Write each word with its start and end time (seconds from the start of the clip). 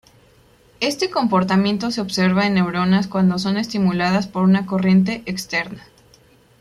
Este 0.79 1.11
comportamiento 1.11 1.91
se 1.91 2.01
observa 2.01 2.47
en 2.47 2.55
neuronas 2.55 3.05
cuando 3.05 3.37
son 3.37 3.57
estimuladas 3.57 4.25
por 4.25 4.41
una 4.45 4.65
corriente 4.65 5.21
externa. 5.27 5.85